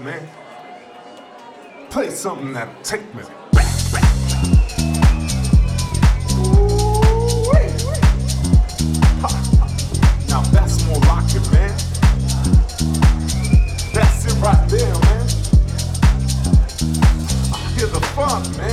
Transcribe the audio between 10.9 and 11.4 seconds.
like